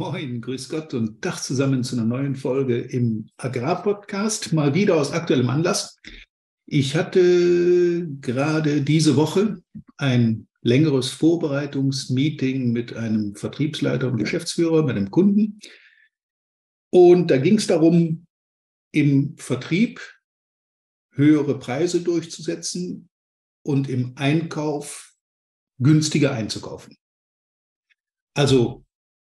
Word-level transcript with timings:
Moin, 0.00 0.40
grüß 0.40 0.70
Gott 0.70 0.94
und 0.94 1.20
Tag 1.20 1.40
zusammen 1.40 1.84
zu 1.84 1.94
einer 1.94 2.06
neuen 2.06 2.34
Folge 2.34 2.78
im 2.78 3.28
Agrarpodcast, 3.36 4.50
mal 4.54 4.72
wieder 4.72 4.96
aus 4.96 5.12
aktuellem 5.12 5.50
Anlass. 5.50 5.98
Ich 6.64 6.96
hatte 6.96 8.08
gerade 8.22 8.80
diese 8.80 9.16
Woche 9.16 9.62
ein 9.98 10.48
längeres 10.62 11.10
Vorbereitungsmeeting 11.10 12.72
mit 12.72 12.96
einem 12.96 13.36
Vertriebsleiter 13.36 14.08
und 14.08 14.16
Geschäftsführer, 14.16 14.84
mit 14.84 14.96
einem 14.96 15.10
Kunden. 15.10 15.58
Und 16.88 17.30
da 17.30 17.36
ging 17.36 17.58
es 17.58 17.66
darum, 17.66 18.26
im 18.92 19.36
Vertrieb 19.36 20.00
höhere 21.12 21.58
Preise 21.58 22.00
durchzusetzen 22.00 23.10
und 23.62 23.90
im 23.90 24.16
Einkauf 24.16 25.14
günstiger 25.78 26.32
einzukaufen. 26.32 26.96
Also 28.32 28.86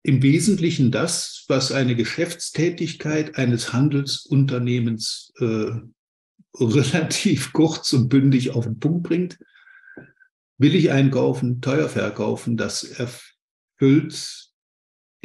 im 0.08 0.24
Wesentlichen 0.24 0.90
das, 0.90 1.44
was 1.50 1.74
eine 1.74 1.94
Geschäftstätigkeit 1.94 3.36
eines 3.36 3.74
Handelsunternehmens 3.74 5.34
äh, 5.40 5.72
relativ 6.60 7.52
kurz 7.52 7.92
und 7.92 8.08
bündig 8.08 8.52
auf 8.52 8.64
den 8.64 8.80
Punkt 8.80 9.04
bringt. 9.04 9.38
Billig 10.58 10.92
einkaufen, 10.92 11.60
teuer 11.60 11.90
verkaufen, 11.90 12.56
das 12.56 12.84
erfüllt 12.84 14.50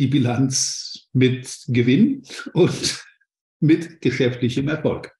die 0.00 0.08
Bilanz 0.08 1.08
mit 1.12 1.62
Gewinn 1.68 2.24
und 2.52 3.04
mit 3.60 4.00
geschäftlichem 4.00 4.66
Erfolg. 4.66 5.14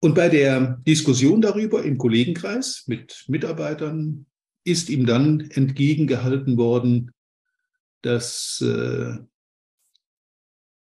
Und 0.00 0.14
bei 0.14 0.30
der 0.30 0.82
Diskussion 0.86 1.42
darüber 1.42 1.84
im 1.84 1.98
Kollegenkreis 1.98 2.84
mit 2.86 3.26
Mitarbeitern 3.28 4.24
ist 4.64 4.88
ihm 4.88 5.04
dann 5.04 5.40
entgegengehalten 5.50 6.56
worden, 6.56 7.13
dass, 8.04 8.60
äh, 8.60 9.18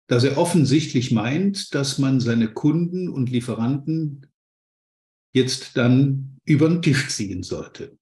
dass 0.07 0.25
er 0.25 0.39
offensichtlich 0.39 1.13
meint, 1.13 1.75
dass 1.75 1.99
man 1.99 2.21
seine 2.21 2.53
Kunden 2.53 3.09
und 3.09 3.31
Lieferanten 3.31 4.27
jetzt 5.33 5.77
dann 5.77 6.39
über 6.45 6.69
den 6.69 6.83
Tisch 6.83 7.09
ziehen 7.09 7.43
sollte. 7.43 7.97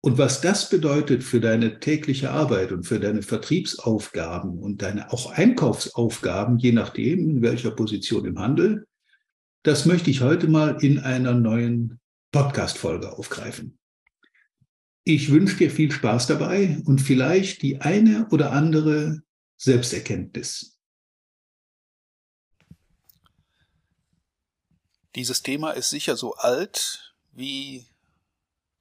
Und 0.00 0.16
was 0.16 0.40
das 0.40 0.70
bedeutet 0.70 1.24
für 1.24 1.40
deine 1.40 1.80
tägliche 1.80 2.30
Arbeit 2.30 2.72
und 2.72 2.84
für 2.84 3.00
deine 3.00 3.22
Vertriebsaufgaben 3.22 4.58
und 4.58 4.80
deine 4.80 5.12
auch 5.12 5.32
Einkaufsaufgaben, 5.32 6.58
je 6.58 6.72
nachdem, 6.72 7.18
in 7.30 7.42
welcher 7.42 7.72
Position 7.72 8.24
im 8.24 8.38
Handel, 8.38 8.86
das 9.64 9.86
möchte 9.86 10.10
ich 10.10 10.20
heute 10.20 10.46
mal 10.46 10.82
in 10.82 11.00
einer 11.00 11.34
neuen 11.34 12.00
Podcast-Folge 12.30 13.12
aufgreifen. 13.12 13.77
Ich 15.10 15.30
wünsche 15.30 15.56
dir 15.56 15.70
viel 15.70 15.90
Spaß 15.90 16.26
dabei 16.26 16.82
und 16.84 17.00
vielleicht 17.00 17.62
die 17.62 17.80
eine 17.80 18.28
oder 18.30 18.52
andere 18.52 19.22
Selbsterkenntnis. 19.56 20.78
Dieses 25.14 25.42
Thema 25.42 25.70
ist 25.70 25.88
sicher 25.88 26.14
so 26.14 26.34
alt 26.34 27.14
wie 27.32 27.86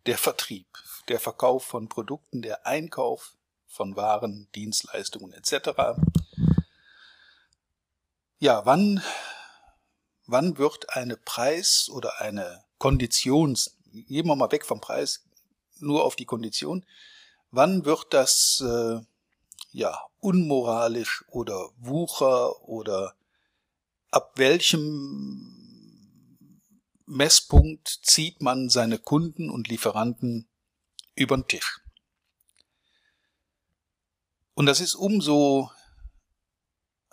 der 0.06 0.18
Vertrieb, 0.18 0.68
der 1.08 1.22
Verkauf 1.22 1.64
von 1.64 1.88
Produkten, 1.88 2.42
der 2.42 2.68
Einkauf 2.68 3.38
von 3.66 3.96
Waren, 3.96 4.50
Dienstleistungen 4.54 5.32
etc. 5.32 5.98
Ja, 8.40 8.66
wann, 8.66 9.02
wann 10.26 10.58
wird 10.58 10.90
eine 10.90 11.16
Preis- 11.16 11.88
oder 11.90 12.20
eine 12.20 12.66
Konditions, 12.80 13.78
gehen 13.86 14.28
wir 14.28 14.36
mal 14.36 14.52
weg 14.52 14.66
vom 14.66 14.82
Preis, 14.82 15.24
nur 15.80 16.04
auf 16.06 16.16
die 16.16 16.26
Kondition. 16.26 16.86
Wann 17.52 17.86
wird 17.86 18.14
das 18.14 18.64
äh, 18.66 19.00
ja 19.72 20.00
unmoralisch 20.20 21.24
oder 21.30 21.70
Wucher 21.78 22.64
oder 22.68 23.16
ab 24.12 24.34
welchem 24.36 25.54
Messpunkt 27.06 28.00
zieht 28.04 28.42
man 28.42 28.70
seine 28.70 29.00
Kunden 29.00 29.50
und 29.50 29.68
Lieferanten 29.68 30.48
über 31.16 31.38
den 31.38 31.48
Tisch? 31.48 31.82
Und 34.54 34.66
das 34.66 34.82
ist 34.82 34.96
umso 34.96 35.72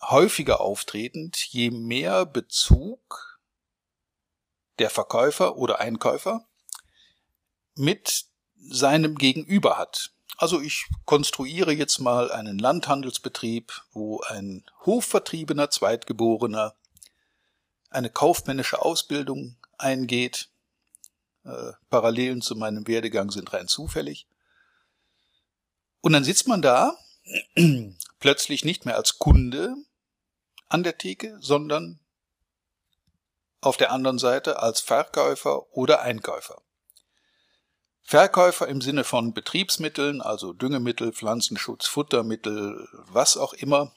häufiger 0.00 0.60
auftretend, 0.60 1.36
je 1.36 1.70
mehr 1.70 2.26
Bezug 2.26 3.40
der 4.78 4.90
Verkäufer 4.90 5.56
oder 5.56 5.78
Einkäufer 5.78 6.46
mit 7.74 8.26
seinem 8.60 9.16
Gegenüber 9.16 9.78
hat. 9.78 10.10
Also 10.36 10.60
ich 10.60 10.86
konstruiere 11.04 11.72
jetzt 11.72 12.00
mal 12.00 12.32
einen 12.32 12.58
Landhandelsbetrieb, 12.58 13.72
wo 13.92 14.20
ein 14.22 14.64
Hofvertriebener 14.84 15.70
Zweitgeborener 15.70 16.74
eine 17.90 18.10
kaufmännische 18.10 18.82
Ausbildung 18.82 19.56
eingeht. 19.78 20.48
Äh, 21.44 21.72
Parallelen 21.88 22.42
zu 22.42 22.56
meinem 22.56 22.86
Werdegang 22.88 23.30
sind 23.30 23.52
rein 23.52 23.68
zufällig. 23.68 24.26
Und 26.00 26.12
dann 26.12 26.24
sitzt 26.24 26.48
man 26.48 26.62
da, 26.62 26.98
plötzlich 28.18 28.64
nicht 28.64 28.84
mehr 28.84 28.96
als 28.96 29.18
Kunde 29.18 29.76
an 30.68 30.82
der 30.82 30.98
Theke, 30.98 31.38
sondern 31.40 32.00
auf 33.60 33.76
der 33.76 33.92
anderen 33.92 34.18
Seite 34.18 34.60
als 34.60 34.80
Verkäufer 34.80 35.72
oder 35.76 36.02
Einkäufer. 36.02 36.60
Verkäufer 38.06 38.68
im 38.68 38.82
Sinne 38.82 39.02
von 39.02 39.32
Betriebsmitteln, 39.32 40.20
also 40.20 40.52
Düngemittel, 40.52 41.12
Pflanzenschutz, 41.12 41.86
Futtermittel, 41.86 42.86
was 42.92 43.38
auch 43.38 43.54
immer 43.54 43.92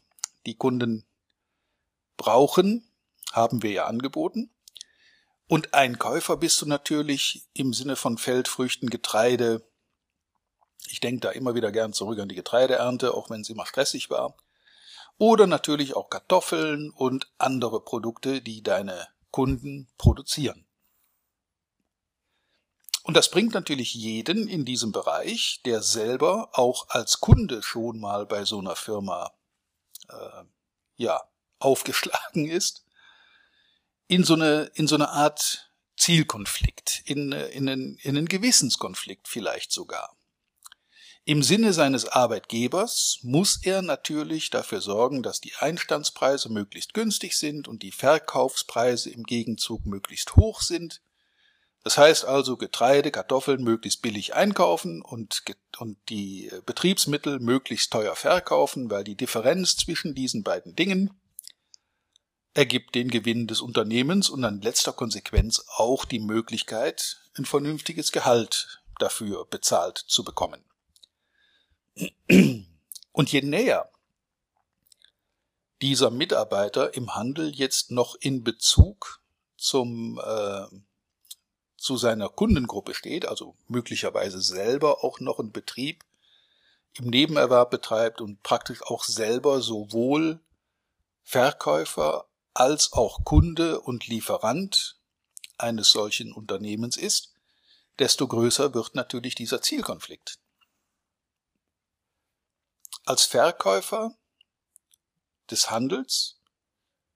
die 0.45 0.55
Kunden 0.55 1.05
brauchen, 2.15 2.89
haben 3.33 3.63
wir 3.63 3.71
ja 3.71 3.85
angeboten. 3.85 4.49
Und 5.49 5.73
Einkäufer 5.73 6.37
bist 6.37 6.61
du 6.61 6.65
natürlich 6.65 7.47
im 7.53 7.73
Sinne 7.73 7.97
von 7.97 8.17
Feldfrüchten, 8.17 8.89
Getreide. 8.89 9.67
Ich 10.87 11.01
denke 11.01 11.19
da 11.19 11.31
immer 11.31 11.53
wieder 11.53 11.73
gern 11.73 11.91
zurück 11.91 12.19
an 12.19 12.29
die 12.29 12.35
Getreideernte, 12.35 13.13
auch 13.13 13.29
wenn 13.29 13.43
sie 13.43 13.53
immer 13.53 13.65
stressig 13.65 14.09
war. 14.09 14.37
Oder 15.17 15.47
natürlich 15.47 15.95
auch 15.95 16.09
Kartoffeln 16.09 16.91
und 16.91 17.29
andere 17.39 17.81
Produkte, 17.81 18.41
die 18.41 18.63
deine 18.63 19.07
Kunden 19.31 19.89
produzieren. 19.97 20.66
Und 23.07 23.13
das 23.13 23.31
bringt 23.31 23.53
natürlich 23.53 23.93
jeden 23.93 24.49
in 24.49 24.65
diesem 24.65 24.91
Bereich, 24.91 25.61
der 25.63 25.81
selber 25.81 26.49
auch 26.51 26.89
als 26.89 27.21
Kunde 27.21 27.63
schon 27.63 28.01
mal 28.01 28.25
bei 28.25 28.43
so 28.43 28.59
einer 28.59 28.75
Firma 28.75 29.31
äh, 30.09 30.43
ja 30.97 31.23
aufgeschlagen 31.57 32.45
ist, 32.49 32.83
in 34.09 34.25
so 34.25 34.33
eine 34.33 34.71
in 34.73 34.89
so 34.89 34.95
eine 34.95 35.07
Art 35.07 35.71
Zielkonflikt, 35.95 37.03
in, 37.05 37.31
in, 37.31 37.69
einen, 37.69 37.97
in 37.99 38.17
einen 38.17 38.27
Gewissenskonflikt 38.27 39.29
vielleicht 39.29 39.71
sogar. 39.71 40.13
Im 41.23 41.43
Sinne 41.43 41.71
seines 41.71 42.09
Arbeitgebers 42.09 43.19
muss 43.21 43.63
er 43.63 43.81
natürlich 43.83 44.49
dafür 44.49 44.81
sorgen, 44.81 45.23
dass 45.23 45.39
die 45.39 45.55
Einstandspreise 45.55 46.49
möglichst 46.51 46.93
günstig 46.93 47.37
sind 47.37 47.69
und 47.69 47.83
die 47.83 47.93
Verkaufspreise 47.93 49.11
im 49.11 49.23
Gegenzug 49.23 49.85
möglichst 49.85 50.35
hoch 50.35 50.61
sind, 50.61 51.01
das 51.83 51.97
heißt 51.97 52.25
also 52.25 52.57
Getreide, 52.57 53.11
Kartoffeln 53.11 53.63
möglichst 53.63 54.01
billig 54.01 54.35
einkaufen 54.35 55.01
und, 55.01 55.43
und 55.77 55.97
die 56.09 56.47
äh, 56.47 56.61
Betriebsmittel 56.65 57.39
möglichst 57.39 57.91
teuer 57.91 58.15
verkaufen, 58.15 58.89
weil 58.89 59.03
die 59.03 59.15
Differenz 59.15 59.77
zwischen 59.77 60.13
diesen 60.13 60.43
beiden 60.43 60.75
Dingen 60.75 61.11
ergibt 62.53 62.95
den 62.95 63.09
Gewinn 63.09 63.47
des 63.47 63.61
Unternehmens 63.61 64.29
und 64.29 64.43
an 64.43 64.61
letzter 64.61 64.91
Konsequenz 64.91 65.63
auch 65.75 66.05
die 66.05 66.19
Möglichkeit, 66.19 67.21
ein 67.37 67.45
vernünftiges 67.45 68.11
Gehalt 68.11 68.81
dafür 68.97 69.45
bezahlt 69.45 69.97
zu 69.97 70.23
bekommen. 70.23 70.63
Und 73.11 73.31
je 73.31 73.41
näher 73.41 73.91
dieser 75.81 76.09
Mitarbeiter 76.09 76.95
im 76.95 77.15
Handel 77.15 77.53
jetzt 77.53 77.91
noch 77.91 78.15
in 78.15 78.43
Bezug 78.43 79.21
zum 79.55 80.19
äh, 80.23 80.65
zu 81.87 81.95
seiner 81.95 82.27
Kundengruppe 82.27 82.93
steht, 82.93 83.25
also 83.25 83.55
möglicherweise 83.69 84.41
selber 84.41 85.05
auch 85.05 85.21
noch 85.21 85.39
einen 85.39 85.53
Betrieb 85.53 86.03
im 86.95 87.09
Nebenerwerb 87.09 87.71
betreibt 87.71 88.19
und 88.19 88.43
praktisch 88.43 88.83
auch 88.83 89.05
selber 89.05 89.61
sowohl 89.61 90.41
Verkäufer 91.23 92.27
als 92.53 92.91
auch 92.91 93.23
Kunde 93.23 93.79
und 93.79 94.07
Lieferant 94.07 94.99
eines 95.57 95.91
solchen 95.91 96.33
Unternehmens 96.33 96.97
ist, 96.97 97.33
desto 97.99 98.27
größer 98.27 98.73
wird 98.73 98.93
natürlich 98.95 99.33
dieser 99.33 99.61
Zielkonflikt. 99.61 100.39
Als 103.05 103.23
Verkäufer 103.23 104.13
des 105.49 105.71
Handels 105.71 106.41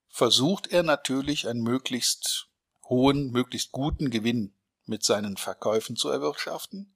versucht 0.08 0.68
er 0.68 0.84
natürlich 0.84 1.50
ein 1.50 1.60
möglichst 1.60 2.48
hohen, 2.86 3.32
möglichst 3.32 3.74
guten 3.74 4.10
Gewinn 4.10 4.54
mit 4.86 5.04
seinen 5.04 5.38
Verkäufen 5.38 5.96
zu 5.96 6.10
erwirtschaften. 6.10 6.96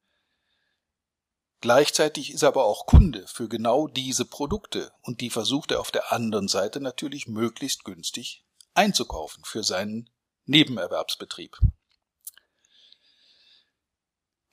Gleichzeitig 1.62 2.32
ist 2.32 2.44
er 2.44 2.50
aber 2.50 2.66
auch 2.66 2.86
Kunde 2.86 3.26
für 3.28 3.48
genau 3.48 3.88
diese 3.88 4.26
Produkte 4.26 4.92
und 5.02 5.22
die 5.22 5.30
versucht 5.30 5.72
er 5.72 5.80
auf 5.80 5.92
der 5.92 6.12
anderen 6.12 6.48
Seite 6.48 6.80
natürlich 6.80 7.28
möglichst 7.28 7.84
günstig 7.84 8.46
einzukaufen 8.74 9.44
für 9.46 9.64
seinen 9.64 10.10
Nebenerwerbsbetrieb. 10.46 11.58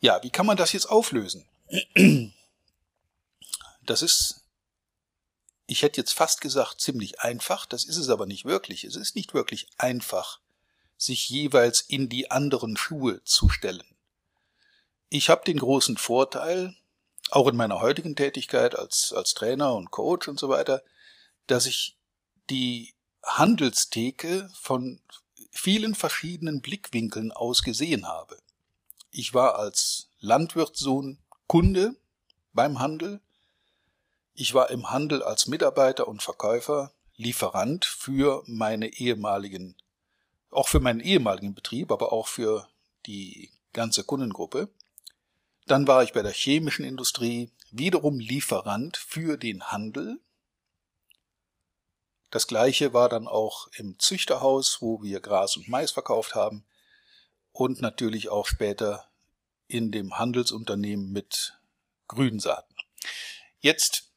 Ja, 0.01 0.23
wie 0.23 0.31
kann 0.31 0.47
man 0.47 0.57
das 0.57 0.73
jetzt 0.73 0.87
auflösen? 0.87 1.49
Das 3.83 4.03
ist, 4.03 4.47
ich 5.67 5.83
hätte 5.83 6.01
jetzt 6.01 6.13
fast 6.13 6.41
gesagt, 6.41 6.81
ziemlich 6.81 7.21
einfach, 7.21 7.67
das 7.67 7.85
ist 7.85 7.97
es 7.97 8.09
aber 8.09 8.27
nicht 8.27 8.45
wirklich. 8.45 8.85
Es 8.85 8.97
ist 8.97 9.17
nicht 9.17 9.35
wirklich 9.35 9.69
einfach, 9.77 10.41
sich 11.03 11.29
jeweils 11.29 11.81
in 11.81 12.09
die 12.09 12.31
anderen 12.31 12.77
Schuhe 12.77 13.23
zu 13.25 13.49
stellen. 13.49 13.85
Ich 15.09 15.29
habe 15.29 15.45
den 15.45 15.59
großen 15.59 15.97
Vorteil, 15.97 16.75
auch 17.31 17.49
in 17.49 17.57
meiner 17.57 17.81
heutigen 17.81 18.17
Tätigkeit 18.17 18.77
als, 18.77 19.13
als 19.13 19.35
Trainer 19.35 19.75
und 19.75 19.91
Coach 19.91 20.29
und 20.29 20.39
so 20.39 20.49
weiter, 20.49 20.83
dass 21.47 21.67
ich 21.67 21.97
die 22.51 22.95
Handelstheke 23.23 24.51
von 24.55 25.01
vielen 25.51 25.95
verschiedenen 25.95 26.61
Blickwinkeln 26.61 27.33
aus 27.33 27.63
gesehen 27.63 28.07
habe. 28.07 28.39
Ich 29.11 29.35
war 29.35 29.57
als 29.57 30.09
Landwirtssohn 30.21 31.19
Kunde 31.47 31.95
beim 32.53 32.79
Handel. 32.79 33.21
Ich 34.35 34.55
war 34.55 34.71
im 34.71 34.91
Handel 34.91 35.23
als 35.23 35.47
Mitarbeiter 35.47 36.09
und 36.09 36.23
Verkäufer 36.23 36.93
Lieferant 37.17 37.85
für 37.85 38.43
meine 38.47 38.89
ehemaligen, 38.89 39.77
auch 40.53 40.69
für 40.69 40.81
meinen 40.81 41.01
ehemaligen 41.01 41.55
Betrieb, 41.55 41.91
aber 41.91 42.13
auch 42.13 42.29
für 42.29 42.69
die 43.07 43.51
ganze 43.73 44.05
Kundengruppe. 44.05 44.69
Dann 45.67 45.87
war 45.87 46.03
ich 46.03 46.13
bei 46.13 46.23
der 46.23 46.33
chemischen 46.33 46.85
Industrie 46.85 47.51
wiederum 47.71 48.19
Lieferant 48.19 48.97
für 48.97 49.37
den 49.37 49.65
Handel. 49.65 50.21
Das 52.31 52.47
gleiche 52.47 52.93
war 52.93 53.09
dann 53.09 53.29
auch 53.29 53.69
im 53.75 53.99
Züchterhaus, 53.99 54.79
wo 54.81 55.03
wir 55.03 55.21
Gras 55.21 55.57
und 55.57 55.69
Mais 55.69 55.91
verkauft 55.91 56.35
haben 56.35 56.65
und 57.53 57.81
natürlich 57.81 58.29
auch 58.29 58.47
später 58.47 59.09
in 59.69 59.91
dem 59.91 60.19
Handelsunternehmen 60.19 61.13
mit 61.13 61.59
Grünsaaten. 62.09 62.75
Jetzt 63.61 64.11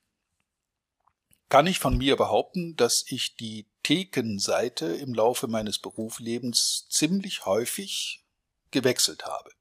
kann 1.49 1.67
ich 1.67 1.79
von 1.79 1.97
mir 1.97 2.15
behaupten, 2.17 2.75
dass 2.75 3.05
ich 3.07 3.35
die 3.35 3.67
Thekenseite 3.85 4.87
im 4.87 5.13
Laufe 5.13 5.45
meines 5.45 5.77
Berufslebens 5.77 6.87
ziemlich 6.89 7.45
häufig 7.45 8.25
gewechselt 8.71 9.27
habe. 9.27 9.51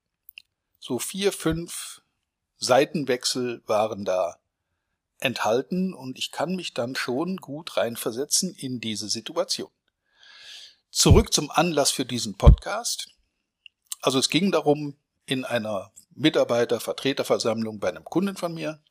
So 0.78 0.98
vier, 0.98 1.30
fünf 1.30 2.00
Seitenwechsel 2.56 3.62
waren 3.66 4.06
da 4.06 4.38
enthalten 5.18 5.92
und 5.92 6.18
ich 6.18 6.32
kann 6.32 6.56
mich 6.56 6.72
dann 6.72 6.96
schon 6.96 7.36
gut 7.36 7.76
reinversetzen 7.76 8.54
in 8.54 8.80
diese 8.80 9.10
Situation. 9.10 9.70
Zurück 10.88 11.34
zum 11.34 11.50
Anlass 11.50 11.90
für 11.90 12.06
diesen 12.06 12.38
Podcast. 12.38 13.10
Also 14.00 14.18
es 14.18 14.30
ging 14.30 14.50
darum, 14.50 14.96
in 15.26 15.44
einer 15.44 15.92
Mitarbeiter-Vertreterversammlung 16.14 17.78
bei 17.78 17.90
einem 17.90 18.04
Kunden 18.04 18.38
von 18.38 18.54
mir, 18.54 18.82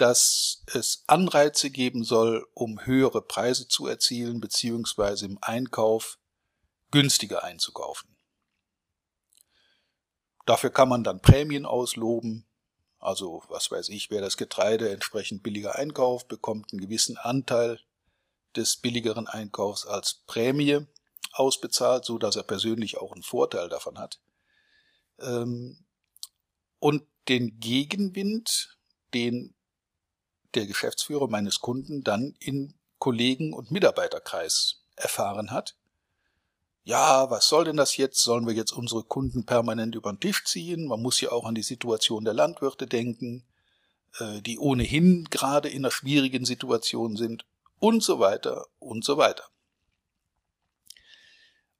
dass 0.00 0.62
es 0.72 1.04
Anreize 1.08 1.70
geben 1.70 2.04
soll, 2.04 2.48
um 2.54 2.86
höhere 2.86 3.20
Preise 3.20 3.68
zu 3.68 3.86
erzielen, 3.86 4.40
beziehungsweise 4.40 5.26
im 5.26 5.38
Einkauf 5.42 6.18
günstiger 6.90 7.44
einzukaufen. 7.44 8.16
Dafür 10.46 10.70
kann 10.70 10.88
man 10.88 11.04
dann 11.04 11.20
Prämien 11.20 11.66
ausloben. 11.66 12.46
Also, 12.98 13.42
was 13.48 13.70
weiß 13.70 13.90
ich, 13.90 14.10
wer 14.10 14.22
das 14.22 14.38
Getreide 14.38 14.90
entsprechend 14.90 15.42
billiger 15.42 15.76
einkauft, 15.76 16.28
bekommt 16.28 16.72
einen 16.72 16.80
gewissen 16.80 17.18
Anteil 17.18 17.78
des 18.56 18.78
billigeren 18.78 19.26
Einkaufs 19.26 19.86
als 19.86 20.22
Prämie 20.26 20.86
ausbezahlt, 21.32 22.06
so 22.06 22.16
dass 22.16 22.36
er 22.36 22.42
persönlich 22.42 22.96
auch 22.96 23.12
einen 23.12 23.22
Vorteil 23.22 23.68
davon 23.68 23.98
hat. 23.98 24.18
Ähm, 25.18 25.84
und 26.78 27.04
den 27.28 27.60
Gegenwind, 27.60 28.78
den 29.12 29.54
der 30.54 30.66
Geschäftsführer 30.66 31.28
meines 31.28 31.60
Kunden 31.60 32.02
dann 32.02 32.34
in 32.38 32.74
Kollegen- 32.98 33.52
und 33.52 33.70
Mitarbeiterkreis 33.70 34.82
erfahren 34.96 35.50
hat, 35.50 35.76
ja, 36.82 37.30
was 37.30 37.48
soll 37.48 37.64
denn 37.64 37.76
das 37.76 37.96
jetzt? 37.96 38.22
Sollen 38.22 38.46
wir 38.46 38.54
jetzt 38.54 38.72
unsere 38.72 39.04
Kunden 39.04 39.44
permanent 39.44 39.94
über 39.94 40.12
den 40.12 40.20
Tisch 40.20 40.44
ziehen? 40.44 40.86
Man 40.86 41.02
muss 41.02 41.20
ja 41.20 41.30
auch 41.30 41.44
an 41.44 41.54
die 41.54 41.62
Situation 41.62 42.24
der 42.24 42.34
Landwirte 42.34 42.86
denken, 42.86 43.44
äh, 44.18 44.40
die 44.40 44.58
ohnehin 44.58 45.28
gerade 45.30 45.68
in 45.68 45.84
einer 45.84 45.92
schwierigen 45.92 46.44
Situation 46.44 47.16
sind 47.16 47.44
und 47.78 48.02
so 48.02 48.18
weiter 48.18 48.66
und 48.78 49.04
so 49.04 49.18
weiter. 49.18 49.44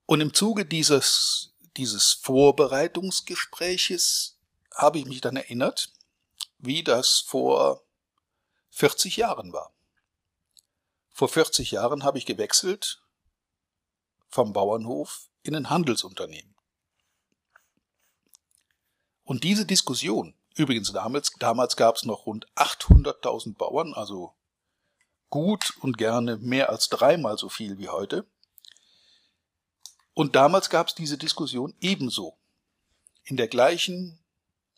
Und 0.07 0.21
im 0.21 0.33
Zuge 0.35 0.67
dieses, 0.67 1.55
dieses 1.77 2.13
Vorbereitungsgespräches 2.13 4.39
habe 4.75 4.99
ich 4.99 5.07
mich 5.07 5.21
dann 5.21 5.37
erinnert, 5.37 5.93
wie 6.59 6.83
das 6.85 7.21
vor 7.21 7.83
40 8.71 9.17
Jahren 9.17 9.53
war. 9.53 9.75
Vor 11.11 11.29
40 11.29 11.71
Jahren 11.73 12.05
habe 12.05 12.19
ich 12.19 12.27
gewechselt 12.27 13.03
vom 14.29 14.53
Bauernhof 14.53 15.29
in 15.43 15.55
ein 15.57 15.71
Handelsunternehmen. 15.71 16.55
Und 19.25 19.45
diese 19.45 19.67
Diskussion, 19.67 20.35
übrigens 20.57 20.93
damals, 20.93 21.33
damals 21.39 21.77
gab 21.77 21.97
es 21.97 22.05
noch 22.05 22.27
rund 22.27 22.47
800.000 22.55 23.57
Bauern, 23.57 23.95
also 23.95 24.35
gut 25.29 25.75
und 25.81 25.99
gerne 25.99 26.37
mehr 26.39 26.71
als 26.71 26.89
dreimal 26.89 27.39
so 27.39 27.49
viel 27.49 27.79
wie 27.79 27.89
heute. 27.89 28.27
Und 30.15 30.37
damals 30.37 30.71
gab 30.71 30.89
es 30.89 30.95
diese 30.95 31.17
Diskussion 31.17 31.75
ebenso, 31.81 32.37
in 33.25 33.37
der 33.37 33.49
gleichen 33.49 34.19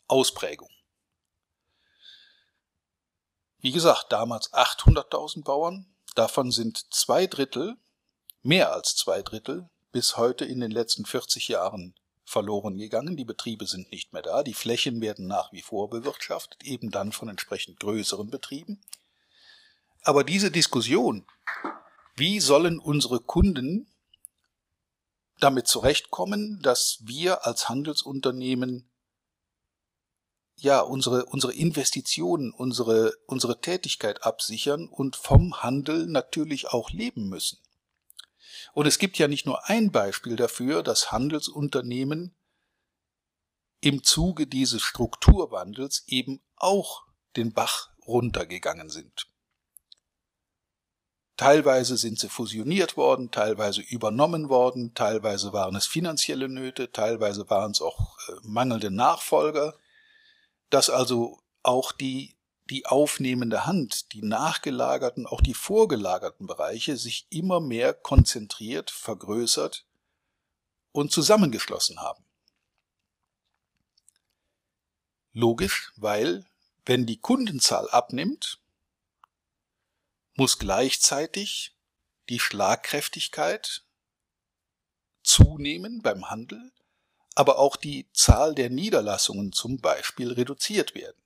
Ausprägung. 0.09 0.72
Wie 3.63 3.71
gesagt, 3.71 4.07
damals 4.11 4.53
800.000 4.53 5.45
Bauern, 5.45 5.87
davon 6.17 6.51
sind 6.51 6.93
zwei 6.93 7.29
Drittel 7.29 7.77
mehr 8.43 8.73
als 8.73 8.97
zwei 8.97 9.23
Drittel 9.23 9.71
bis 9.93 10.17
heute 10.17 10.45
in 10.45 10.59
den 10.59 10.73
letzten 10.73 11.07
40 11.07 11.47
Jahren 11.47 11.95
verloren 12.25 12.77
gegangen. 12.77 13.17
Die 13.17 13.25
Betriebe 13.25 13.69
sind 13.69 13.93
nicht 13.93 14.13
mehr 14.13 14.23
da. 14.23 14.43
Die 14.43 14.53
Flächen 14.53 15.01
werden 15.01 15.29
nach 15.29 15.53
wie 15.53 15.63
vor 15.63 15.89
bewirtschaftet, 15.91 16.65
eben 16.65 16.91
dann 16.91 17.13
von 17.13 17.29
entsprechend 17.29 17.79
größeren 17.79 18.31
Betrieben. 18.31 18.81
Aber 20.03 20.25
diese 20.25 20.51
Diskussion, 20.51 21.25
wie 22.17 22.41
sollen 22.41 22.81
unsere 22.81 23.21
Kunden 23.21 23.87
damit 25.39 25.69
zurechtkommen, 25.69 26.61
dass 26.63 26.99
wir 27.03 27.47
als 27.47 27.69
Handelsunternehmen 27.69 28.91
ja 30.57 30.81
unsere 30.81 31.27
unsere 31.27 31.55
Investitionen, 31.55 32.53
unsere 32.53 33.13
unsere 33.27 33.61
Tätigkeit 33.61 34.25
absichern 34.25 34.89
und 34.89 35.17
vom 35.17 35.63
Handel 35.63 36.07
natürlich 36.07 36.69
auch 36.69 36.91
leben 36.91 37.29
müssen. 37.29 37.59
Und 38.75 38.87
es 38.87 38.99
gibt 38.99 39.19
ja 39.19 39.29
nicht 39.29 39.47
nur 39.47 39.69
ein 39.69 39.91
Beispiel 39.91 40.37
dafür, 40.37 40.83
dass 40.83 41.13
Handelsunternehmen 41.13 42.35
im 43.81 44.03
Zuge 44.03 44.47
dieses 44.47 44.83
Strukturwandels 44.83 46.05
eben 46.07 46.41
auch 46.57 47.05
den 47.37 47.53
Bach 47.53 47.91
runtergegangen 48.07 48.89
sind. 48.89 49.27
Teilweise 51.37 51.97
sind 51.97 52.21
sie 52.21 52.29
fusioniert 52.29 52.97
worden, 52.97 53.31
teilweise 53.31 53.81
übernommen 53.81 54.49
worden, 54.49 54.95
teilweise 54.95 55.53
waren 55.53 55.75
es 55.75 55.87
finanzielle 55.87 56.49
Nöte, 56.49 56.93
teilweise 56.93 57.49
waren 57.51 57.73
es 57.73 57.81
auch 57.81 58.17
äh, 58.29 58.33
mangelnde 58.43 58.91
Nachfolger, 58.91 59.75
dass 60.73 60.91
also 60.91 61.43
auch 61.63 61.93
die 61.93 62.35
die 62.71 62.87
aufnehmende 62.87 63.67
Hand, 63.67 64.13
die 64.13 64.23
nachgelagerten, 64.23 65.27
auch 65.27 65.43
die 65.43 65.53
vorgelagerten 65.53 66.47
Bereiche 66.47 66.97
sich 66.97 67.27
immer 67.29 67.61
mehr 67.61 67.93
konzentriert, 67.93 68.91
vergrößert 68.91 69.85
und 70.93 71.13
zusammengeschlossen 71.13 72.01
haben. 72.01 72.25
Logisch, 75.33 75.93
weil 75.97 76.47
wenn 76.87 77.05
die 77.05 77.21
Kundenzahl 77.21 77.91
abnimmt, 77.91 78.61
muss 80.35 80.59
gleichzeitig 80.59 81.77
die 82.29 82.39
Schlagkräftigkeit 82.39 83.85
zunehmen 85.23 86.01
beim 86.01 86.31
Handel, 86.31 86.73
aber 87.35 87.59
auch 87.59 87.77
die 87.77 88.09
Zahl 88.13 88.55
der 88.55 88.71
Niederlassungen 88.71 89.53
zum 89.53 89.79
Beispiel 89.79 90.33
reduziert 90.33 90.95
werden. 90.95 91.21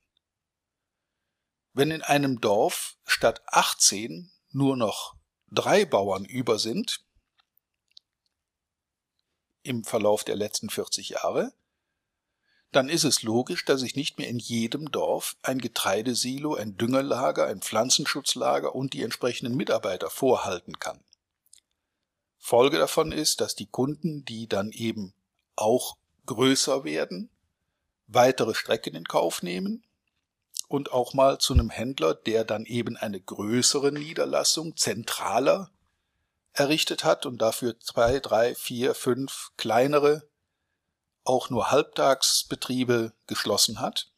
Wenn 1.73 1.91
in 1.91 2.01
einem 2.01 2.41
Dorf 2.41 2.97
statt 3.05 3.41
18 3.47 4.31
nur 4.51 4.77
noch 4.77 5.15
drei 5.51 5.85
Bauern 5.85 6.25
über 6.25 6.59
sind, 6.59 7.01
im 9.63 9.83
Verlauf 9.83 10.23
der 10.23 10.35
letzten 10.35 10.69
40 10.69 11.09
Jahre, 11.09 11.53
dann 12.71 12.89
ist 12.89 13.03
es 13.03 13.23
logisch, 13.23 13.65
dass 13.65 13.81
ich 13.81 13.95
nicht 13.95 14.17
mehr 14.17 14.27
in 14.27 14.39
jedem 14.39 14.91
Dorf 14.91 15.35
ein 15.41 15.59
Getreidesilo, 15.59 16.55
ein 16.55 16.77
Düngerlager, 16.77 17.45
ein 17.47 17.61
Pflanzenschutzlager 17.61 18.75
und 18.75 18.93
die 18.93 19.03
entsprechenden 19.03 19.55
Mitarbeiter 19.55 20.09
vorhalten 20.09 20.79
kann. 20.79 21.03
Folge 22.37 22.77
davon 22.77 23.11
ist, 23.11 23.41
dass 23.41 23.55
die 23.55 23.67
Kunden, 23.67 24.25
die 24.25 24.47
dann 24.47 24.71
eben 24.71 25.13
auch 25.57 25.97
größer 26.25 26.83
werden, 26.83 27.29
weitere 28.07 28.55
Strecken 28.55 28.95
in 28.95 29.05
Kauf 29.05 29.43
nehmen 29.43 29.83
und 30.67 30.91
auch 30.91 31.13
mal 31.13 31.39
zu 31.39 31.53
einem 31.53 31.69
Händler, 31.69 32.13
der 32.13 32.45
dann 32.45 32.65
eben 32.65 32.95
eine 32.97 33.19
größere 33.19 33.91
Niederlassung, 33.91 34.75
zentraler 34.75 35.71
errichtet 36.53 37.03
hat 37.03 37.25
und 37.25 37.39
dafür 37.39 37.79
zwei, 37.79 38.19
drei, 38.19 38.55
vier, 38.55 38.95
fünf 38.95 39.51
kleinere, 39.57 40.27
auch 41.23 41.49
nur 41.49 41.71
Halbtagsbetriebe 41.71 43.13
geschlossen 43.27 43.79
hat, 43.79 44.11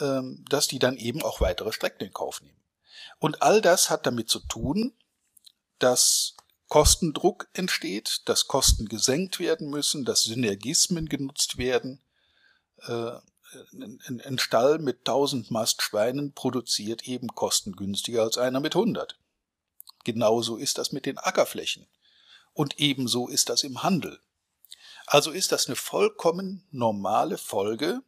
ähm, 0.00 0.44
dass 0.48 0.68
die 0.68 0.78
dann 0.78 0.96
eben 0.96 1.22
auch 1.22 1.40
weitere 1.40 1.72
Strecken 1.72 2.04
in 2.04 2.12
Kauf 2.12 2.40
nehmen. 2.42 2.60
Und 3.18 3.42
all 3.42 3.60
das 3.60 3.90
hat 3.90 4.06
damit 4.06 4.28
zu 4.28 4.40
tun, 4.40 4.96
dass 5.78 6.36
Kostendruck 6.68 7.48
entsteht, 7.54 8.22
dass 8.26 8.46
Kosten 8.46 8.88
gesenkt 8.88 9.38
werden 9.40 9.70
müssen, 9.70 10.04
dass 10.04 10.22
Synergismen 10.22 11.08
genutzt 11.08 11.58
werden. 11.58 12.00
Äh, 12.82 13.12
ein 14.24 14.38
Stall 14.38 14.78
mit 14.78 14.98
1000 15.00 15.50
Mastschweinen 15.50 16.32
produziert 16.34 17.08
eben 17.08 17.28
kostengünstiger 17.28 18.22
als 18.22 18.36
einer 18.36 18.60
mit 18.60 18.76
100. 18.76 19.18
Genauso 20.04 20.56
ist 20.56 20.78
das 20.78 20.92
mit 20.92 21.06
den 21.06 21.18
Ackerflächen. 21.18 21.86
Und 22.52 22.78
ebenso 22.78 23.28
ist 23.28 23.48
das 23.48 23.62
im 23.62 23.82
Handel. 23.82 24.20
Also 25.06 25.30
ist 25.30 25.52
das 25.52 25.66
eine 25.66 25.76
vollkommen 25.76 26.66
normale 26.70 27.38
Folge, 27.38 28.02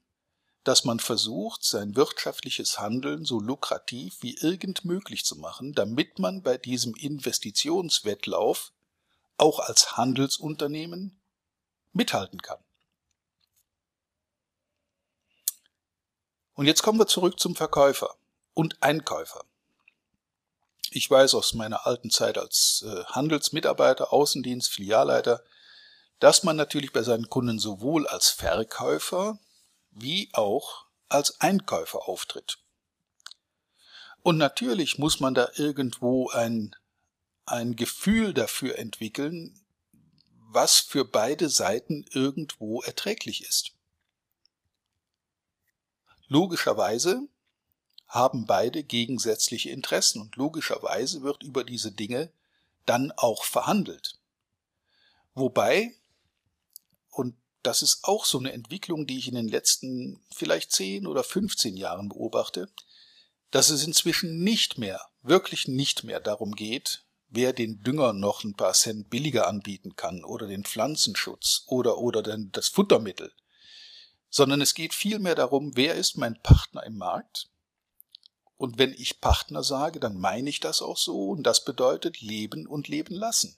dass 0.64 0.84
man 0.84 1.00
versucht, 1.00 1.64
sein 1.64 1.96
wirtschaftliches 1.96 2.78
Handeln 2.78 3.24
so 3.24 3.40
lukrativ 3.40 4.18
wie 4.20 4.36
irgend 4.36 4.84
möglich 4.84 5.24
zu 5.24 5.36
machen, 5.36 5.72
damit 5.72 6.18
man 6.18 6.42
bei 6.42 6.58
diesem 6.58 6.94
Investitionswettlauf 6.94 8.72
auch 9.38 9.58
als 9.58 9.96
Handelsunternehmen 9.96 11.18
mithalten 11.92 12.42
kann. 12.42 12.58
Und 16.54 16.66
jetzt 16.66 16.82
kommen 16.82 16.98
wir 16.98 17.06
zurück 17.06 17.40
zum 17.40 17.56
Verkäufer 17.56 18.16
und 18.52 18.82
Einkäufer. 18.82 19.44
Ich 20.90 21.10
weiß 21.10 21.34
aus 21.34 21.54
meiner 21.54 21.86
alten 21.86 22.10
Zeit 22.10 22.36
als 22.36 22.84
äh, 22.86 23.04
Handelsmitarbeiter, 23.04 24.12
Außendienst, 24.12 24.70
Filialleiter, 24.70 25.42
dass 26.18 26.42
man 26.42 26.56
natürlich 26.56 26.92
bei 26.92 27.02
seinen 27.02 27.30
Kunden 27.30 27.58
sowohl 27.58 28.06
als 28.06 28.28
Verkäufer 28.28 29.38
wie 29.90 30.30
auch 30.32 30.86
als 31.08 31.40
Einkäufer 31.40 32.08
auftritt. 32.08 32.58
Und 34.22 34.36
natürlich 34.36 34.98
muss 34.98 35.20
man 35.20 35.34
da 35.34 35.48
irgendwo 35.54 36.28
ein, 36.30 36.76
ein 37.46 37.76
Gefühl 37.76 38.34
dafür 38.34 38.78
entwickeln, 38.78 39.58
was 40.52 40.78
für 40.78 41.04
beide 41.04 41.48
Seiten 41.48 42.04
irgendwo 42.10 42.82
erträglich 42.82 43.44
ist. 43.44 43.72
Logischerweise 46.28 47.28
haben 48.08 48.44
beide 48.44 48.82
gegensätzliche 48.82 49.70
Interessen 49.70 50.20
und 50.20 50.36
logischerweise 50.36 51.22
wird 51.22 51.42
über 51.42 51.64
diese 51.64 51.92
Dinge 51.92 52.32
dann 52.84 53.12
auch 53.12 53.44
verhandelt. 53.44 54.18
Wobei, 55.34 55.94
das 57.62 57.82
ist 57.82 58.04
auch 58.04 58.24
so 58.24 58.38
eine 58.38 58.52
Entwicklung, 58.52 59.06
die 59.06 59.18
ich 59.18 59.28
in 59.28 59.34
den 59.34 59.48
letzten 59.48 60.20
vielleicht 60.34 60.72
10 60.72 61.06
oder 61.06 61.22
15 61.22 61.76
Jahren 61.76 62.08
beobachte, 62.08 62.68
dass 63.50 63.70
es 63.70 63.84
inzwischen 63.84 64.42
nicht 64.42 64.78
mehr, 64.78 65.00
wirklich 65.22 65.68
nicht 65.68 66.04
mehr 66.04 66.20
darum 66.20 66.52
geht, 66.52 67.04
wer 67.28 67.52
den 67.52 67.82
Dünger 67.82 68.12
noch 68.12 68.44
ein 68.44 68.54
paar 68.54 68.72
Cent 68.72 69.10
billiger 69.10 69.46
anbieten 69.46 69.96
kann 69.96 70.24
oder 70.24 70.46
den 70.46 70.64
Pflanzenschutz 70.64 71.64
oder, 71.66 71.98
oder 71.98 72.22
denn 72.22 72.50
das 72.52 72.68
Futtermittel, 72.68 73.32
sondern 74.28 74.60
es 74.60 74.74
geht 74.74 74.94
vielmehr 74.94 75.34
darum, 75.34 75.76
wer 75.76 75.94
ist 75.94 76.16
mein 76.16 76.40
Partner 76.42 76.84
im 76.84 76.96
Markt 76.96 77.48
und 78.56 78.78
wenn 78.78 78.92
ich 78.92 79.20
Partner 79.20 79.62
sage, 79.62 80.00
dann 80.00 80.18
meine 80.18 80.50
ich 80.50 80.60
das 80.60 80.82
auch 80.82 80.98
so 80.98 81.30
und 81.30 81.44
das 81.44 81.64
bedeutet 81.64 82.20
leben 82.20 82.66
und 82.66 82.88
leben 82.88 83.14
lassen. 83.14 83.56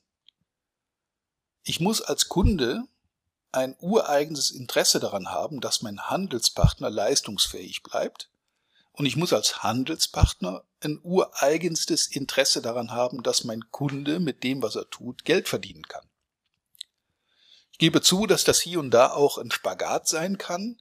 Ich 1.64 1.80
muss 1.80 2.00
als 2.00 2.28
Kunde 2.28 2.84
ein 3.52 3.76
ureigenes 3.80 4.50
Interesse 4.50 4.98
daran 4.98 5.30
haben, 5.30 5.60
dass 5.60 5.82
mein 5.82 6.00
Handelspartner 6.00 6.90
leistungsfähig 6.90 7.82
bleibt 7.82 8.30
und 8.92 9.06
ich 9.06 9.16
muss 9.16 9.32
als 9.32 9.62
Handelspartner 9.62 10.64
ein 10.80 11.00
ureigenstes 11.02 12.06
Interesse 12.06 12.60
daran 12.60 12.90
haben, 12.90 13.22
dass 13.22 13.44
mein 13.44 13.70
Kunde 13.70 14.20
mit 14.20 14.42
dem, 14.42 14.62
was 14.62 14.76
er 14.76 14.90
tut, 14.90 15.24
Geld 15.24 15.48
verdienen 15.48 15.86
kann. 15.86 16.04
Ich 17.72 17.78
gebe 17.78 18.02
zu, 18.02 18.26
dass 18.26 18.44
das 18.44 18.60
hier 18.60 18.80
und 18.80 18.90
da 18.90 19.12
auch 19.12 19.38
ein 19.38 19.50
Spagat 19.50 20.08
sein 20.08 20.38
kann, 20.38 20.80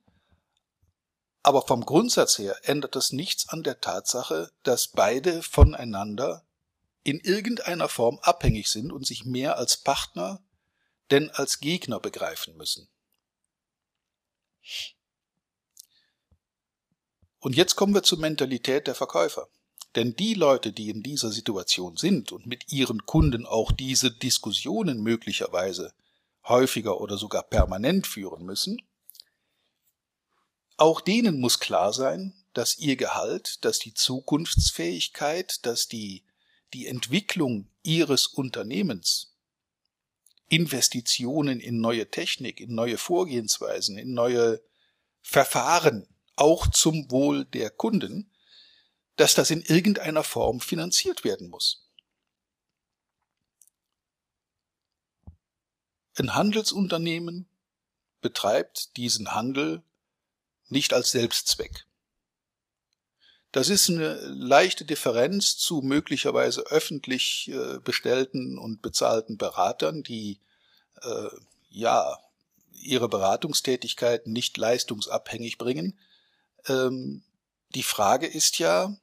aber 1.44 1.64
vom 1.64 1.86
Grundsatz 1.86 2.38
her 2.38 2.56
ändert 2.64 2.96
das 2.96 3.12
nichts 3.12 3.50
an 3.50 3.64
der 3.64 3.80
Tatsache, 3.80 4.52
dass 4.64 4.90
beide 4.90 5.42
voneinander 5.42 6.46
in 7.04 7.20
irgendeiner 7.20 7.90
Form 7.90 8.20
abhängig 8.22 8.70
sind 8.70 8.92
und 8.92 9.08
sich 9.08 9.26
mehr 9.26 9.58
als 9.58 9.78
Partner 9.78 10.44
denn 11.12 11.30
als 11.32 11.60
Gegner 11.60 12.00
begreifen 12.00 12.56
müssen. 12.56 12.88
Und 17.40 17.56
jetzt 17.56 17.76
kommen 17.76 17.94
wir 17.94 18.04
zur 18.04 18.20
Mentalität 18.20 18.88
der 18.88 18.96
Verkäufer. 18.96 19.48
Denn 19.96 20.16
die 20.16 20.36
Leute, 20.36 20.72
die 20.72 20.90
in 20.90 21.04
dieser 21.04 21.32
Situation 21.32 21.98
sind 21.98 22.32
und 22.32 22.46
mit 22.46 22.72
ihren 22.72 23.06
Kunden 23.06 23.46
auch 23.46 23.72
diese 23.72 24.12
Diskussionen 24.12 25.02
möglicherweise 25.02 25.94
häufiger 26.48 27.02
oder 27.02 27.18
sogar 27.18 27.44
permanent 27.44 28.08
führen 28.08 28.46
müssen, 28.46 28.82
auch 30.78 31.02
denen 31.02 31.40
muss 31.40 31.60
klar 31.60 31.94
sein, 31.94 32.34
dass 32.54 32.78
ihr 32.80 32.96
Gehalt, 32.96 33.64
dass 33.66 33.80
die 33.80 33.94
Zukunftsfähigkeit, 33.94 35.66
dass 35.66 35.88
die, 35.88 36.24
die 36.74 36.88
Entwicklung 36.88 37.70
ihres 37.84 38.28
Unternehmens, 38.28 39.31
Investitionen 40.52 41.62
in 41.62 41.80
neue 41.80 42.12
Technik, 42.12 42.60
in 42.60 42.76
neue 42.76 42.98
Vorgehensweisen, 42.98 43.98
in 43.98 44.14
neue 44.14 44.62
Verfahren, 45.22 46.14
auch 46.36 46.68
zum 46.68 47.10
Wohl 47.10 47.46
der 47.46 47.70
Kunden, 47.70 48.30
dass 49.16 49.34
das 49.34 49.50
in 49.50 49.62
irgendeiner 49.62 50.26
Form 50.26 50.60
finanziert 50.60 51.24
werden 51.24 51.50
muss. 51.50 51.88
Ein 56.16 56.36
Handelsunternehmen 56.36 57.48
betreibt 58.20 58.98
diesen 58.98 59.34
Handel 59.34 59.84
nicht 60.68 60.92
als 60.92 61.12
Selbstzweck. 61.12 61.88
Das 63.52 63.70
ist 63.70 63.90
eine 63.90 64.14
leichte 64.28 64.86
Differenz 64.86 65.58
zu 65.58 65.82
möglicherweise 65.82 66.62
öffentlich 66.68 67.50
äh, 67.50 67.80
bestellten 67.80 68.58
und 68.58 68.82
bezahlten 68.82 69.38
Beratern, 69.38 70.04
die 70.04 70.40
äh, 71.02 71.28
ja 71.70 72.18
ihre 72.72 73.10
Beratungstätigkeit 73.10 74.26
nicht 74.28 74.58
leistungsabhängig 74.58 75.58
bringen. 75.58 76.00
Ähm, 76.68 77.24
die 77.76 77.84
Frage 77.84 78.28
ist 78.28 78.60
ja 78.60 78.96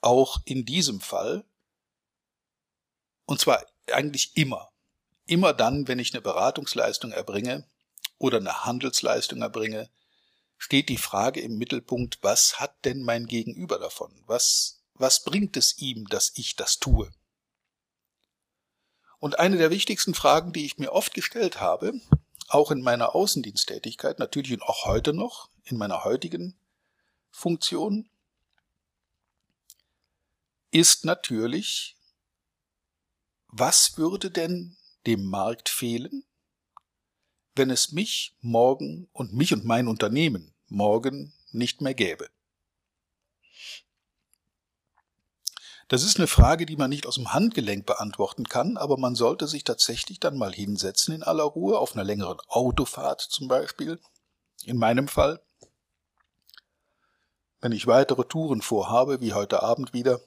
auch 0.00 0.40
in 0.44 0.64
diesem 0.64 1.00
Fall, 1.00 1.44
und 3.24 3.40
zwar 3.40 3.64
eigentlich 3.92 4.36
immer, 4.36 4.70
immer 5.26 5.52
dann, 5.52 5.86
wenn 5.86 6.00
ich 6.00 6.12
eine 6.12 6.20
Beratungsleistung 6.20 7.12
erbringe, 7.12 7.66
oder 8.18 8.38
eine 8.38 8.64
Handelsleistung 8.64 9.42
erbringe, 9.42 9.90
steht 10.62 10.88
die 10.88 10.96
Frage 10.96 11.40
im 11.40 11.58
Mittelpunkt, 11.58 12.18
was 12.22 12.60
hat 12.60 12.84
denn 12.84 13.02
mein 13.02 13.26
Gegenüber 13.26 13.80
davon? 13.80 14.12
Was, 14.26 14.80
was 14.94 15.24
bringt 15.24 15.56
es 15.56 15.76
ihm, 15.78 16.06
dass 16.06 16.32
ich 16.36 16.54
das 16.54 16.78
tue? 16.78 17.10
Und 19.18 19.40
eine 19.40 19.56
der 19.56 19.70
wichtigsten 19.70 20.14
Fragen, 20.14 20.52
die 20.52 20.64
ich 20.64 20.78
mir 20.78 20.92
oft 20.92 21.14
gestellt 21.14 21.60
habe, 21.60 22.00
auch 22.46 22.70
in 22.70 22.80
meiner 22.80 23.16
Außendiensttätigkeit, 23.16 24.20
natürlich 24.20 24.52
und 24.52 24.62
auch 24.62 24.84
heute 24.84 25.12
noch, 25.12 25.50
in 25.64 25.76
meiner 25.76 26.04
heutigen 26.04 26.56
Funktion, 27.32 28.08
ist 30.70 31.04
natürlich, 31.04 31.96
was 33.48 33.98
würde 33.98 34.30
denn 34.30 34.76
dem 35.06 35.24
Markt 35.24 35.68
fehlen, 35.68 36.24
wenn 37.56 37.70
es 37.70 37.90
mich 37.90 38.36
morgen 38.40 39.08
und 39.12 39.32
mich 39.32 39.52
und 39.52 39.64
mein 39.64 39.88
Unternehmen 39.88 40.51
morgen 40.72 41.32
nicht 41.52 41.80
mehr 41.80 41.94
gäbe. 41.94 42.28
Das 45.88 46.02
ist 46.02 46.16
eine 46.16 46.26
Frage, 46.26 46.64
die 46.64 46.76
man 46.76 46.88
nicht 46.88 47.06
aus 47.06 47.16
dem 47.16 47.34
Handgelenk 47.34 47.84
beantworten 47.84 48.48
kann, 48.48 48.78
aber 48.78 48.96
man 48.96 49.14
sollte 49.14 49.46
sich 49.46 49.62
tatsächlich 49.62 50.20
dann 50.20 50.38
mal 50.38 50.52
hinsetzen 50.52 51.14
in 51.14 51.22
aller 51.22 51.44
Ruhe, 51.44 51.78
auf 51.78 51.94
einer 51.94 52.04
längeren 52.04 52.38
Autofahrt 52.48 53.20
zum 53.20 53.46
Beispiel. 53.46 54.00
In 54.64 54.78
meinem 54.78 55.06
Fall, 55.06 55.42
wenn 57.60 57.72
ich 57.72 57.86
weitere 57.86 58.24
Touren 58.24 58.62
vorhabe, 58.62 59.20
wie 59.20 59.34
heute 59.34 59.62
Abend 59.62 59.92
wieder 59.92 60.20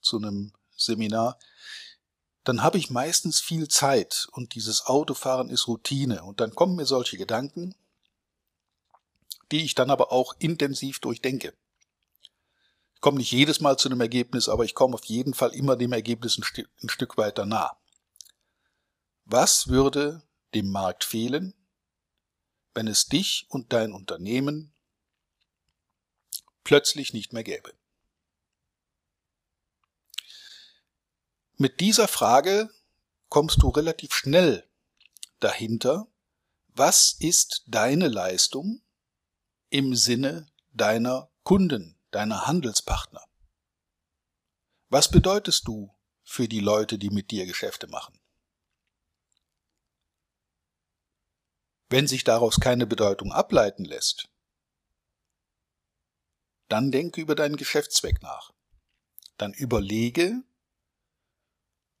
zu 0.00 0.16
einem 0.16 0.52
Seminar, 0.76 1.38
dann 2.42 2.64
habe 2.64 2.78
ich 2.78 2.90
meistens 2.90 3.40
viel 3.40 3.68
Zeit 3.68 4.26
und 4.32 4.54
dieses 4.56 4.86
Autofahren 4.86 5.48
ist 5.48 5.68
Routine 5.68 6.24
und 6.24 6.40
dann 6.40 6.54
kommen 6.54 6.74
mir 6.74 6.86
solche 6.86 7.16
Gedanken, 7.16 7.76
die 9.52 9.64
ich 9.64 9.74
dann 9.74 9.90
aber 9.90 10.12
auch 10.12 10.34
intensiv 10.38 11.00
durchdenke 11.00 11.54
komme 13.04 13.18
nicht 13.18 13.32
jedes 13.32 13.60
Mal 13.60 13.76
zu 13.76 13.90
einem 13.90 14.00
Ergebnis, 14.00 14.48
aber 14.48 14.64
ich 14.64 14.74
komme 14.74 14.94
auf 14.94 15.04
jeden 15.04 15.34
Fall 15.34 15.54
immer 15.54 15.76
dem 15.76 15.92
Ergebnis 15.92 16.38
ein, 16.38 16.42
St 16.42 16.62
ein 16.82 16.88
Stück 16.88 17.18
weiter 17.18 17.44
nah. 17.44 17.76
Was 19.26 19.68
würde 19.68 20.22
dem 20.54 20.70
Markt 20.70 21.04
fehlen, 21.04 21.52
wenn 22.72 22.88
es 22.88 23.04
dich 23.04 23.44
und 23.50 23.74
dein 23.74 23.92
Unternehmen 23.92 24.72
plötzlich 26.64 27.12
nicht 27.12 27.34
mehr 27.34 27.44
gäbe? 27.44 27.74
Mit 31.58 31.80
dieser 31.80 32.08
Frage 32.08 32.70
kommst 33.28 33.62
du 33.62 33.68
relativ 33.68 34.14
schnell 34.14 34.66
dahinter, 35.40 36.06
was 36.68 37.16
ist 37.20 37.64
deine 37.66 38.08
Leistung 38.08 38.80
im 39.70 39.94
Sinne 39.94 40.46
deiner 40.72 41.30
Kunden 41.42 41.98
deiner 42.10 42.46
Handelspartner? 42.46 43.24
Was 44.88 45.10
bedeutest 45.10 45.66
du 45.66 45.92
für 46.22 46.48
die 46.48 46.60
Leute, 46.60 46.98
die 46.98 47.10
mit 47.10 47.30
dir 47.30 47.46
Geschäfte 47.46 47.88
machen? 47.88 48.20
Wenn 51.88 52.06
sich 52.06 52.24
daraus 52.24 52.60
keine 52.60 52.86
Bedeutung 52.86 53.32
ableiten 53.32 53.84
lässt, 53.84 54.28
dann 56.68 56.90
denke 56.90 57.20
über 57.20 57.34
deinen 57.34 57.56
Geschäftszweck 57.56 58.22
nach. 58.22 58.52
Dann 59.36 59.52
überlege, 59.52 60.42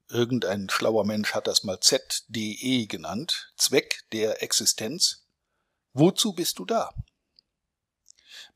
irgendein 0.08 0.70
schlauer 0.70 1.04
Mensch 1.04 1.34
hat 1.34 1.46
das 1.46 1.64
mal 1.64 1.80
ZDE 1.80 2.86
genannt, 2.86 3.52
Zweck 3.56 4.04
der 4.12 4.42
Existenz. 4.42 5.26
Wozu 5.92 6.32
bist 6.34 6.58
du 6.58 6.64
da? 6.64 6.92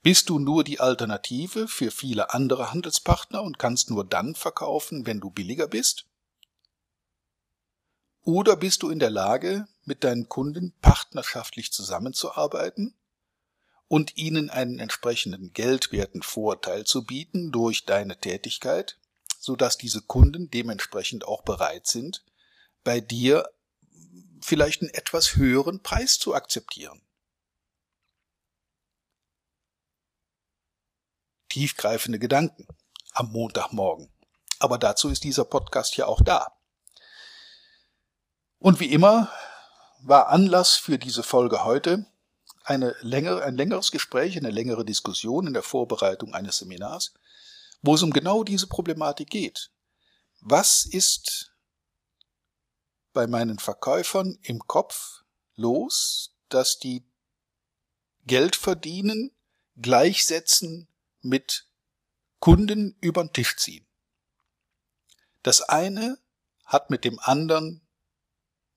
Bist 0.02 0.28
du 0.28 0.38
nur 0.38 0.64
die 0.64 0.80
Alternative 0.80 1.68
für 1.68 1.90
viele 1.90 2.32
andere 2.32 2.72
Handelspartner 2.72 3.42
und 3.42 3.58
kannst 3.58 3.90
nur 3.90 4.04
dann 4.04 4.34
verkaufen, 4.34 5.06
wenn 5.06 5.20
du 5.20 5.30
billiger 5.30 5.66
bist? 5.66 6.06
Oder 8.22 8.56
bist 8.56 8.82
du 8.82 8.90
in 8.90 8.98
der 8.98 9.10
Lage, 9.10 9.66
mit 9.84 10.04
deinen 10.04 10.28
Kunden 10.28 10.74
partnerschaftlich 10.82 11.72
zusammenzuarbeiten 11.72 12.94
und 13.88 14.16
ihnen 14.16 14.50
einen 14.50 14.78
entsprechenden 14.78 15.52
geldwerten 15.52 16.22
Vorteil 16.22 16.84
zu 16.84 17.04
bieten 17.04 17.50
durch 17.52 17.86
deine 17.86 18.18
Tätigkeit, 18.18 18.98
sodass 19.38 19.78
diese 19.78 20.02
Kunden 20.02 20.50
dementsprechend 20.50 21.24
auch 21.24 21.42
bereit 21.42 21.86
sind, 21.86 22.24
bei 22.84 23.00
dir 23.00 23.48
vielleicht 24.40 24.82
einen 24.82 24.92
etwas 24.92 25.36
höheren 25.36 25.82
Preis 25.82 26.18
zu 26.18 26.34
akzeptieren? 26.34 27.00
Tiefgreifende 31.48 32.18
Gedanken 32.18 32.66
am 33.12 33.32
Montagmorgen. 33.32 34.12
Aber 34.58 34.78
dazu 34.78 35.08
ist 35.08 35.24
dieser 35.24 35.44
Podcast 35.44 35.96
ja 35.96 36.06
auch 36.06 36.20
da. 36.22 36.52
Und 38.58 38.80
wie 38.80 38.92
immer 38.92 39.30
war 40.00 40.28
Anlass 40.28 40.74
für 40.74 40.98
diese 40.98 41.22
Folge 41.22 41.64
heute 41.64 42.06
eine 42.64 42.94
längere, 43.00 43.42
ein 43.44 43.56
längeres 43.56 43.90
Gespräch, 43.90 44.36
eine 44.36 44.50
längere 44.50 44.84
Diskussion 44.84 45.46
in 45.46 45.54
der 45.54 45.62
Vorbereitung 45.62 46.34
eines 46.34 46.58
Seminars, 46.58 47.14
wo 47.82 47.94
es 47.94 48.02
um 48.02 48.12
genau 48.12 48.44
diese 48.44 48.66
Problematik 48.66 49.30
geht. 49.30 49.70
Was 50.40 50.84
ist 50.84 51.52
bei 53.12 53.26
meinen 53.26 53.58
Verkäufern 53.58 54.38
im 54.42 54.66
Kopf 54.66 55.22
los, 55.54 56.34
dass 56.48 56.78
die 56.78 57.04
Geld 58.26 58.54
verdienen, 58.54 59.32
gleichsetzen 59.76 60.88
mit 61.20 61.66
Kunden 62.38 62.96
über 63.00 63.24
den 63.24 63.32
Tisch 63.32 63.56
ziehen. 63.56 63.86
Das 65.42 65.62
eine 65.62 66.18
hat 66.64 66.90
mit 66.90 67.04
dem 67.04 67.18
anderen 67.18 67.86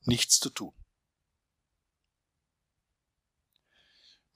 nichts 0.01 0.39
zu 0.39 0.49
tun. 0.49 0.73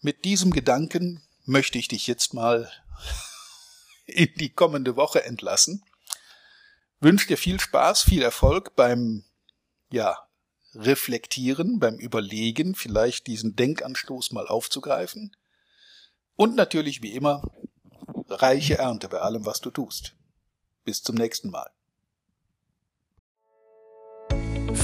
Mit 0.01 0.25
diesem 0.25 0.51
Gedanken 0.51 1.27
möchte 1.45 1.77
ich 1.77 1.87
dich 1.87 2.05
jetzt 2.05 2.33
mal 2.33 2.71
in 4.05 4.33
die 4.35 4.53
kommende 4.53 4.95
Woche 4.95 5.23
entlassen. 5.23 5.83
Wünsche 6.99 7.27
dir 7.27 7.37
viel 7.37 7.59
Spaß, 7.59 8.03
viel 8.03 8.21
Erfolg 8.21 8.75
beim, 8.75 9.25
ja, 9.91 10.27
Reflektieren, 10.75 11.79
beim 11.79 11.95
Überlegen, 11.97 12.75
vielleicht 12.75 13.27
diesen 13.27 13.55
Denkanstoß 13.55 14.31
mal 14.31 14.47
aufzugreifen. 14.47 15.35
Und 16.35 16.55
natürlich 16.55 17.01
wie 17.01 17.13
immer 17.13 17.41
reiche 18.29 18.77
Ernte 18.77 19.09
bei 19.09 19.19
allem, 19.19 19.45
was 19.45 19.61
du 19.61 19.71
tust. 19.71 20.15
Bis 20.83 21.01
zum 21.01 21.15
nächsten 21.15 21.49
Mal. 21.49 21.71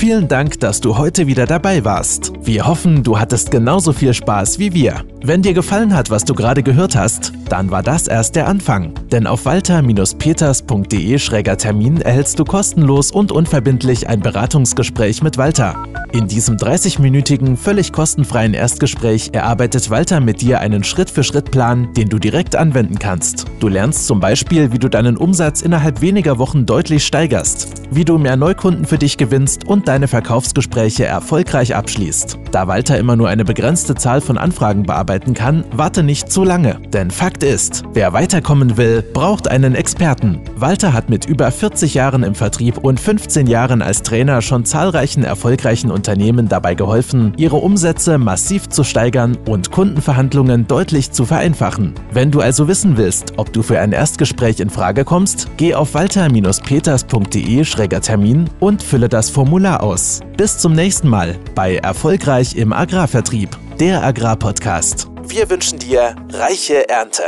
Vielen 0.02 0.28
Dank, 0.28 0.60
dass 0.60 0.82
du 0.82 0.98
heute 0.98 1.28
wieder 1.28 1.46
dabei 1.46 1.86
warst. 1.86 2.34
Wir 2.42 2.66
hoffen, 2.66 3.04
du 3.04 3.20
hattest 3.20 3.52
genauso 3.52 3.94
viel 3.94 4.16
Spaß 4.16 4.58
wie 4.58 4.74
wir. 4.74 5.06
Wenn 5.24 5.44
dir 5.44 5.54
gefallen 5.54 5.94
hat, 5.94 6.10
was 6.10 6.26
du 6.26 6.34
gerade 6.34 6.64
gehört 6.64 6.96
hast, 6.96 7.32
dann 7.50 7.70
war 7.70 7.84
das 7.84 8.08
erst 8.08 8.36
der 8.36 8.48
Anfang. 8.48 8.96
Denn 9.12 9.28
auf 9.28 9.46
walter-peters.de-termin 9.46 12.02
erhältst 12.02 12.40
du 12.40 12.46
kostenlos 12.46 13.12
und 13.12 13.32
unverbindlich 13.32 14.10
ein 14.10 14.22
Beratungsgespräch 14.22 15.22
mit 15.22 15.38
Walter. 15.38 15.76
In 16.14 16.28
diesem 16.28 16.58
30-minütigen, 16.58 17.56
völlig 17.56 17.94
kostenfreien 17.94 18.54
Erstgespräch 18.54 19.30
erarbeitet 19.32 19.90
Walter 19.90 20.20
mit 20.20 20.42
dir 20.42 20.60
einen 20.60 20.84
Schritt-für-Schritt-Plan, 20.84 21.94
den 21.94 22.10
du 22.10 22.20
direkt 22.20 22.58
anwenden 22.58 23.00
kannst. 23.00 23.46
Du 23.62 23.70
lernst 23.70 24.08
zum 24.08 24.20
Beispiel, 24.20 24.74
wie 24.74 24.80
du 24.80 24.90
deinen 24.90 25.16
Umsatz 25.16 25.62
innerhalb 25.62 26.02
weniger 26.02 26.38
Wochen 26.38 26.66
deutlich 26.66 27.06
steigerst, 27.06 27.88
wie 27.92 28.04
du 28.04 28.18
mehr 28.18 28.36
Neukunden 28.36 28.84
für 28.84 28.98
dich 28.98 29.16
gewinnst 29.16 29.66
und 29.66 29.88
deine 29.88 30.10
Verkaufsgespräche 30.10 31.06
erfolgreich 31.06 31.76
abschließt. 31.76 32.38
Da 32.52 32.68
Walter 32.68 32.98
immer 32.98 33.16
nur 33.16 33.30
eine 33.30 33.46
begrenzte 33.46 33.96
Zahl 33.96 34.20
von 34.20 34.38
Anfragen 34.38 34.84
bearbeiten 34.84 35.34
kann, 35.34 35.64
warte 35.72 36.04
nicht 36.04 36.30
zu 36.30 36.44
lange. 36.44 36.82
Denn 36.92 37.10
Fakt 37.10 37.42
ist, 37.42 37.84
wer 37.94 38.12
weiterkommen 38.12 38.76
will, 38.76 39.02
braucht 39.02 39.48
einen 39.48 39.76
Experten. 39.76 40.42
Walter 40.58 40.92
hat 40.92 41.10
mit 41.10 41.26
über 41.26 41.50
40 41.50 41.94
Jahren 41.94 42.24
im 42.24 42.36
Vertrieb 42.36 42.80
und 42.80 43.00
15 43.00 43.48
Jahren 43.48 43.82
als 43.82 44.04
Trainer 44.04 44.42
schon 44.42 44.66
zahlreichen 44.66 45.24
erfolgreichen 45.24 45.90
Unternehmen 46.02 46.50
dabei 46.50 46.74
geholfen, 46.74 47.34
ihre 47.38 47.58
Umsätze 47.58 48.18
massiv 48.18 48.68
zu 48.70 48.84
steigern 48.84 49.38
und 49.48 49.70
Kundenverhandlungen 49.70 50.66
deutlich 50.66 51.12
zu 51.12 51.26
vereinfachen. 51.26 51.94
Wenn 52.12 52.32
du 52.32 52.40
also 52.40 52.68
wissen 52.68 52.98
willst, 52.98 53.34
ob 53.38 53.54
du 53.54 53.62
für 53.62 53.80
ein 53.80 53.92
Erstgespräch 53.92 54.60
in 54.60 54.72
Frage 54.72 55.06
kommst, 55.06 55.48
geh 55.58 55.76
auf 55.76 55.94
walter-peters.de-termin 55.94 58.50
und 58.60 58.82
fülle 58.82 59.10
das 59.10 59.30
Formular 59.30 59.84
aus. 59.84 60.22
Bis 60.38 60.58
zum 60.58 60.74
nächsten 60.74 61.08
Mal 61.08 61.38
bei 61.54 61.76
Erfolgreich 61.76 62.56
im 62.56 62.74
Agrarvertrieb, 62.74 63.56
der 63.80 64.04
Agrarpodcast. 64.04 65.08
Wir 65.28 65.52
wünschen 65.52 65.78
dir 65.78 66.16
reiche 66.32 66.90
Ernte. 66.90 67.22